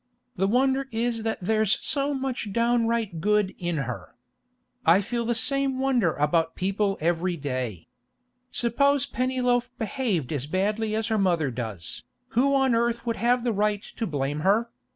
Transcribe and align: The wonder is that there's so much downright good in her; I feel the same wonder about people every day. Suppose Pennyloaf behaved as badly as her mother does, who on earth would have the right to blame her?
The 0.35 0.47
wonder 0.47 0.87
is 0.91 1.21
that 1.21 1.37
there's 1.43 1.79
so 1.85 2.15
much 2.15 2.51
downright 2.51 3.21
good 3.21 3.53
in 3.59 3.77
her; 3.85 4.15
I 4.83 4.99
feel 4.99 5.25
the 5.25 5.35
same 5.35 5.77
wonder 5.77 6.15
about 6.15 6.55
people 6.55 6.97
every 6.99 7.37
day. 7.37 7.87
Suppose 8.49 9.05
Pennyloaf 9.05 9.69
behaved 9.77 10.33
as 10.33 10.47
badly 10.47 10.95
as 10.95 11.09
her 11.09 11.19
mother 11.19 11.51
does, 11.51 12.01
who 12.29 12.55
on 12.55 12.73
earth 12.73 13.05
would 13.05 13.17
have 13.17 13.43
the 13.43 13.53
right 13.53 13.83
to 13.97 14.07
blame 14.07 14.39
her? 14.39 14.71